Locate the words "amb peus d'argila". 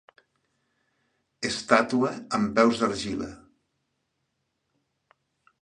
2.39-3.31